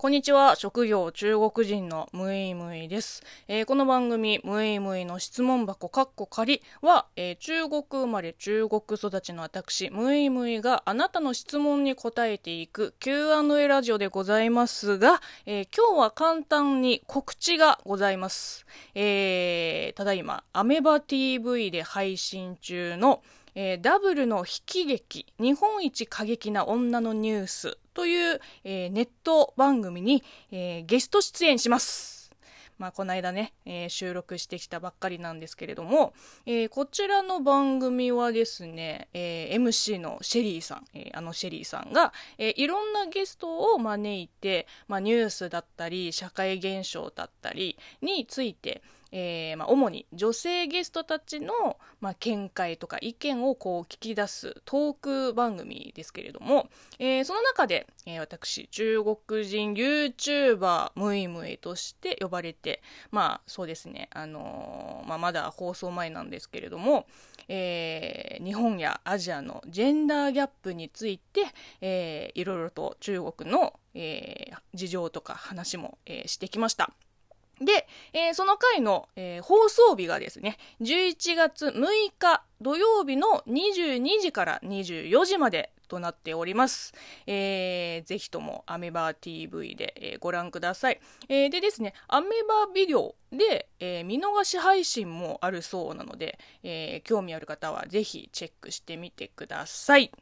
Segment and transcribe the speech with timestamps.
[0.00, 0.54] こんにちは。
[0.54, 3.24] 職業中国人のムイムイです。
[3.48, 18.66] えー、この番組、ムイムイの質問箱カッコ仮は、えー、中国生まれ中国育ちの私、ムイムイがあなたの質問に答えていく Q&A ラジオでございますが、えー、今日は簡単に告知がございます。
[18.94, 23.20] え、ただいま、アメバ TV で配信中の
[23.54, 32.18] えー、ダブルの悲喜劇日本一過激な女のニュースという、えー、ネット番組に、えー、ゲスト出演します。
[32.78, 36.14] まあ、この間ね、え、収録してきたばっかりなんですけれども、
[36.46, 48.80] え、こちらの番組はですね、え、MC のシェリーさん、えあのシェリーさんが、えいろんなゲストを招いて、まあ、ニュースだったり、社会現象だったりについて、
[49.12, 67.06] えー、まあ、主に女性ゲストたちの、まあ、見解とか意見をこう聞き出すトーク番組ですけれども、えー、その中で、えー、私中国人 YouTuber ムイムイとして呼ばれてまあそうですね、あのまあ、まだ放送前なんですけれども、
[67.48, 71.46] え日本やアジアのジェンダーギャップについて、
[71.80, 76.92] えいろいろと中国の、え事情とか話も、えしてきました。
[77.60, 81.86] で、えー、その回の、えー、放送日がですね、11月6
[82.18, 86.92] 日土曜日の22時から24時までとなっております。
[87.26, 91.00] えー、ぜひともアメバー TV で、えー、ご覧ください。
[91.28, 100.12] えー、でですね、アメバビデオで、えー、見逃し配信もあるそうなので、えー、興味ある方はぜひチェックしてみてください。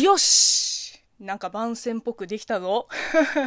[0.00, 0.69] よし
[1.20, 2.88] なんか番宣っぽくできたぞ。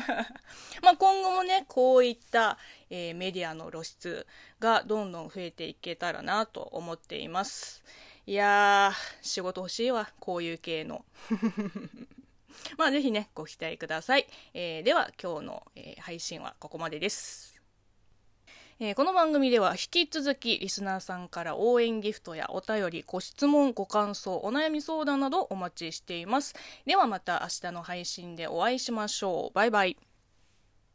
[0.83, 2.59] まあ今後もね、こういった、
[2.91, 4.27] えー、メディアの露出
[4.59, 7.83] がどんどん増えていけたらなと思っています。
[8.27, 10.11] いやー、仕事欲しいわ。
[10.19, 11.03] こういう系の。
[12.77, 14.27] まあぜひね、ご期待ください。
[14.53, 17.52] えー、では今日の、えー、配信はここまでです。
[18.85, 26.53] えー、この番組では引き続きリスナーさんから応援ギフトやお便り、ご質問、ご感想、お悩み相談などお待ちしています。
[26.85, 29.55] ではまた明日の配信でお会いしましょう。
[29.55, 29.95] バイバイ。